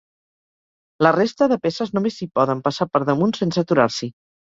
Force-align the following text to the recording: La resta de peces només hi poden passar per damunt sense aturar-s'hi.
La 1.07 1.11
resta 1.17 1.49
de 1.53 1.59
peces 1.67 1.93
només 1.99 2.19
hi 2.25 2.31
poden 2.41 2.67
passar 2.71 2.91
per 2.97 3.07
damunt 3.15 3.41
sense 3.45 3.67
aturar-s'hi. 3.67 4.15